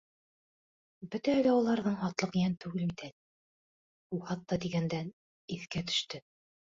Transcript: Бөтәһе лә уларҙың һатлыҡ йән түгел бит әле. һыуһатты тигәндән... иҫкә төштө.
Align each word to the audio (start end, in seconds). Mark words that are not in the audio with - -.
Бөтәһе 1.15 1.41
лә 1.47 1.49
уларҙың 1.57 1.97
һатлыҡ 2.03 2.37
йән 2.39 2.55
түгел 2.65 2.87
бит 2.93 3.03
әле. 3.07 3.13
һыуһатты 4.13 4.59
тигәндән... 4.65 5.13
иҫкә 5.59 5.85
төштө. 5.93 6.23